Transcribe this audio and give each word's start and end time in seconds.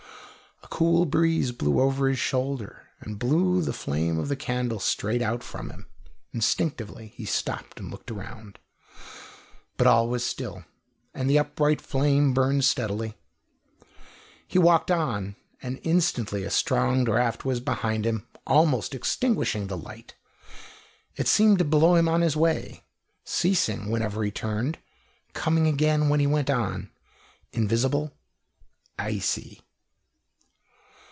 A 0.63 0.83
cool 0.83 1.05
breeze 1.05 1.51
blew 1.51 1.79
over 1.79 2.07
his 2.07 2.17
shoulder 2.17 2.87
and 3.01 3.19
blew 3.19 3.61
the 3.61 3.73
flame 3.73 4.17
of 4.17 4.29
his 4.29 4.37
candle 4.39 4.79
straight 4.79 5.21
out 5.21 5.43
from 5.43 5.69
him. 5.69 5.85
Instinctively 6.33 7.07
he 7.15 7.25
stopped 7.25 7.79
and 7.79 7.91
looked 7.91 8.09
round, 8.09 8.57
but 9.77 9.85
all 9.85 10.07
was 10.07 10.25
still, 10.25 10.63
and 11.13 11.29
the 11.29 11.37
upright 11.37 11.81
flame 11.81 12.33
burned 12.33 12.63
steadily. 12.63 13.15
He 14.47 14.57
walked 14.57 14.89
on, 14.89 15.35
and 15.61 15.79
instantly 15.83 16.43
a 16.45 16.49
strong 16.49 17.03
draught 17.03 17.43
was 17.45 17.59
behind 17.59 18.05
him, 18.05 18.25
almost 18.47 18.95
extinguishing 18.95 19.67
the 19.67 19.77
light. 19.77 20.15
It 21.15 21.27
seemed 21.27 21.59
to 21.59 21.65
blow 21.65 21.93
him 21.95 22.07
on 22.07 22.21
his 22.21 22.37
way, 22.37 22.83
ceasing 23.23 23.91
whenever 23.91 24.23
he 24.23 24.31
turned, 24.31 24.79
coming 25.33 25.67
again 25.67 26.07
when 26.09 26.19
he 26.21 26.27
went 26.27 26.49
on 26.49 26.89
invisible, 27.51 28.13
icy. 28.97 29.61